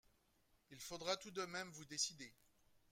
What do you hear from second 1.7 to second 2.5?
décider